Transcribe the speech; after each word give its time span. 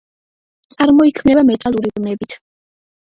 წარმოიქმნება 0.75 1.43
მეტალური 1.49 1.91
ბმებით. 1.99 2.39